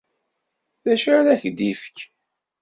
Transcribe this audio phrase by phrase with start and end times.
[0.85, 1.97] D acu ara k-d-ifk.